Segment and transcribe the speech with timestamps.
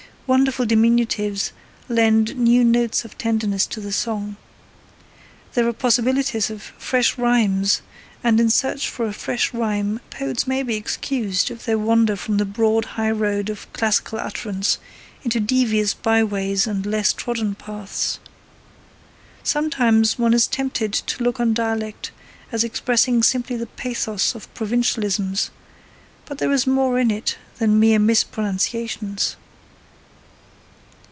[0.27, 1.51] Wonderful diminutives
[1.89, 4.37] lend new notes of tenderness to the song.
[5.55, 7.81] There are possibilities of fresh rhymes,
[8.23, 12.37] and in search for a fresh rhyme poets may be excused if they wander from
[12.37, 14.77] the broad highroad of classical utterance
[15.21, 18.17] into devious byways and less trodden paths.
[19.43, 22.11] Sometimes one is tempted to look on dialect
[22.53, 25.51] as expressing simply the pathos of provincialisms,
[26.23, 29.35] but there is more in it than mere mispronunciations.